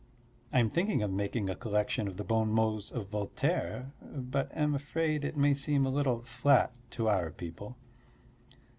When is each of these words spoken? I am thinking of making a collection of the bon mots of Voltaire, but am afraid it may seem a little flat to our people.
I 0.51 0.59
am 0.59 0.71
thinking 0.71 1.03
of 1.03 1.11
making 1.11 1.47
a 1.47 1.55
collection 1.55 2.07
of 2.07 2.17
the 2.17 2.23
bon 2.23 2.49
mots 2.51 2.89
of 2.89 3.09
Voltaire, 3.09 3.91
but 4.01 4.49
am 4.57 4.73
afraid 4.73 5.23
it 5.23 5.37
may 5.37 5.53
seem 5.53 5.85
a 5.85 5.91
little 5.91 6.23
flat 6.23 6.71
to 6.93 7.07
our 7.07 7.29
people. 7.29 7.77